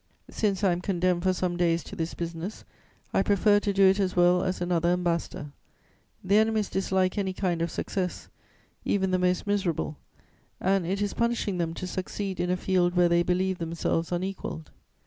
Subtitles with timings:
[0.31, 2.65] Since I am condemned for some days to this business,
[3.13, 5.51] I prefer to do it as well as another ambassador.
[6.23, 8.27] The enemies dislike any kind of success,
[8.83, 9.97] even the most miserable,
[10.59, 14.71] and it is punishing them to succeed in a field where they believe themselves unequalled.